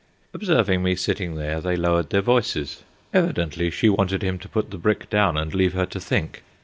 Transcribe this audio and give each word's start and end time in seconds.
Observing 0.33 0.81
me 0.81 0.95
sitting 0.95 1.35
there, 1.35 1.61
they 1.61 1.75
lowered 1.75 2.09
their 2.09 2.23
voices. 2.23 2.81
Evidently 3.13 3.69
she 3.69 3.87
wanted 3.87 4.23
him 4.23 4.39
to 4.39 4.49
put 4.49 4.71
the 4.71 4.77
brick 4.79 5.07
down 5.11 5.37
and 5.37 5.53
leave 5.53 5.73
her 5.73 5.85
to 5.85 5.99
think. 5.99 6.41